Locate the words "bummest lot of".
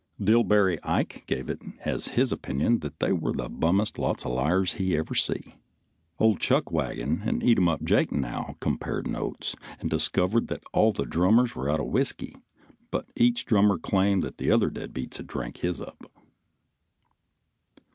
3.47-4.31